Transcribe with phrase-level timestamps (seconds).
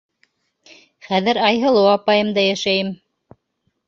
[1.09, 2.89] Хәҙер Айһылыу апайымда йәшәйем.